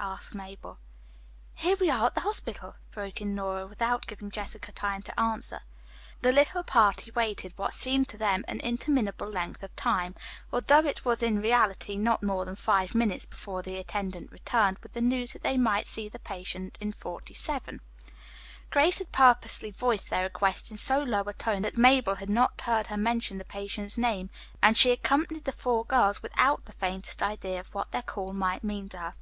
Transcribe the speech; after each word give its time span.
asked 0.00 0.34
Mabel. 0.34 0.78
"Here 1.54 1.76
we 1.78 1.90
are 1.90 2.06
at 2.06 2.14
the 2.14 2.22
hospital," 2.22 2.76
broke 2.92 3.20
in 3.20 3.34
Nora 3.34 3.66
without 3.66 4.06
giving 4.06 4.30
Jessica 4.30 4.72
time 4.72 5.02
to 5.02 5.20
answer. 5.20 5.60
The 6.22 6.32
little 6.32 6.62
party 6.62 7.10
waited 7.10 7.52
what 7.56 7.74
seemed 7.74 8.08
to 8.08 8.16
them 8.16 8.42
an 8.48 8.58
interminable 8.60 9.28
length 9.28 9.62
of 9.62 9.76
time; 9.76 10.14
although 10.50 10.78
it 10.86 11.04
was 11.04 11.22
in 11.22 11.42
reality 11.42 11.96
not 11.98 12.22
more 12.22 12.46
than 12.46 12.56
five 12.56 12.94
minutes 12.94 13.26
before 13.26 13.60
the 13.60 13.76
attendant 13.76 14.32
returned 14.32 14.78
with 14.78 14.94
the 14.94 15.02
news 15.02 15.34
that 15.34 15.42
they 15.42 15.58
might 15.58 15.86
see 15.86 16.08
the 16.08 16.18
patient 16.18 16.78
in 16.80 16.92
47. 16.92 17.80
Grace 18.70 18.96
had 18.98 19.12
purposely 19.12 19.70
voiced 19.70 20.08
their 20.08 20.22
request 20.22 20.70
in 20.70 20.78
so 20.78 21.00
low 21.02 21.20
a 21.24 21.34
tone 21.34 21.60
that 21.60 21.76
Mabel 21.76 22.14
had 22.14 22.30
not 22.30 22.58
heard 22.62 22.86
her 22.86 22.96
mention 22.96 23.36
the 23.36 23.44
patient's 23.44 23.98
name, 23.98 24.30
and 24.62 24.74
she 24.78 24.90
accompanied 24.90 25.44
the 25.44 25.52
four 25.52 25.84
girls 25.84 26.22
without 26.22 26.64
the 26.64 26.72
faintest 26.72 27.22
idea 27.22 27.60
of 27.60 27.74
what 27.74 27.90
their 27.92 28.00
call 28.00 28.28
might 28.32 28.64
mean 28.64 28.88
to 28.88 28.96
her. 28.96 29.12